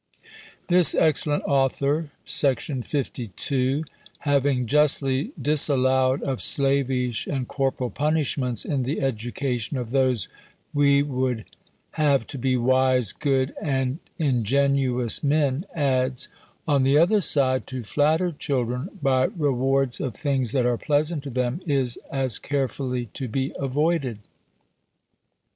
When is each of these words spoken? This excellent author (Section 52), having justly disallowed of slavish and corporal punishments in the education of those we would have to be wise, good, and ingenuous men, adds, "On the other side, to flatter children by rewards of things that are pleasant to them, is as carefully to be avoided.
This 0.67 0.95
excellent 0.95 1.43
author 1.43 2.09
(Section 2.25 2.81
52), 2.81 3.83
having 4.21 4.65
justly 4.65 5.31
disallowed 5.39 6.23
of 6.23 6.41
slavish 6.41 7.27
and 7.27 7.47
corporal 7.47 7.91
punishments 7.91 8.65
in 8.65 8.81
the 8.81 8.99
education 8.99 9.77
of 9.77 9.91
those 9.91 10.27
we 10.73 11.03
would 11.03 11.45
have 11.91 12.25
to 12.33 12.39
be 12.39 12.57
wise, 12.57 13.13
good, 13.13 13.53
and 13.61 13.99
ingenuous 14.17 15.23
men, 15.23 15.65
adds, 15.75 16.29
"On 16.67 16.81
the 16.81 16.97
other 16.97 17.21
side, 17.21 17.67
to 17.67 17.83
flatter 17.83 18.31
children 18.31 18.89
by 19.03 19.25
rewards 19.25 19.99
of 20.01 20.15
things 20.15 20.51
that 20.53 20.65
are 20.65 20.77
pleasant 20.79 21.21
to 21.25 21.29
them, 21.29 21.61
is 21.67 21.97
as 22.11 22.39
carefully 22.39 23.05
to 23.13 23.27
be 23.27 23.53
avoided. 23.55 24.17